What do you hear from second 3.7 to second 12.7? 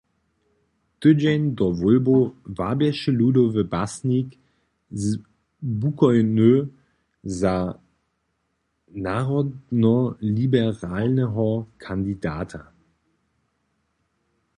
basnik z Bukojny za narodnoliberalneho kandidata.